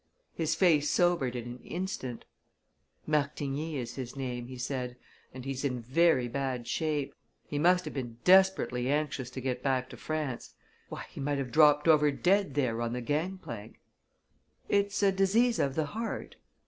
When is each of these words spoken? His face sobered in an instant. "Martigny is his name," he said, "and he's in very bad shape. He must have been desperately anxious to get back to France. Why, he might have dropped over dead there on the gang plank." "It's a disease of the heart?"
His 0.33 0.55
face 0.55 0.89
sobered 0.89 1.35
in 1.35 1.45
an 1.45 1.59
instant. 1.63 2.25
"Martigny 3.05 3.75
is 3.75 3.93
his 3.97 4.15
name," 4.15 4.47
he 4.47 4.57
said, 4.57 4.97
"and 5.31 5.45
he's 5.45 5.63
in 5.63 5.79
very 5.79 6.27
bad 6.27 6.67
shape. 6.67 7.13
He 7.45 7.59
must 7.59 7.85
have 7.85 7.93
been 7.93 8.17
desperately 8.23 8.89
anxious 8.91 9.29
to 9.29 9.41
get 9.41 9.61
back 9.61 9.89
to 9.91 9.97
France. 9.97 10.55
Why, 10.89 11.05
he 11.11 11.19
might 11.19 11.37
have 11.37 11.51
dropped 11.51 11.87
over 11.87 12.09
dead 12.09 12.55
there 12.55 12.81
on 12.81 12.93
the 12.93 13.01
gang 13.01 13.37
plank." 13.37 13.79
"It's 14.67 15.03
a 15.03 15.11
disease 15.11 15.59
of 15.59 15.75
the 15.75 15.85
heart?" 15.85 16.35